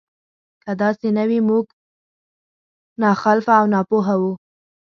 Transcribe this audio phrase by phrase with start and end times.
[0.63, 1.65] که داسې نه وي موږ
[3.01, 4.31] ناخلفه او ناپوهه وو.